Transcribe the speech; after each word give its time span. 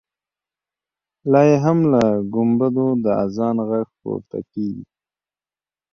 لا 1.31 1.41
یې 1.49 1.57
هم 1.63 1.77
له 1.93 2.01
ګمبدو 2.33 2.87
د 3.03 3.05
اذان 3.25 3.57
غږ 3.69 3.87
پورته 3.99 4.39
کېږي. 4.51 4.85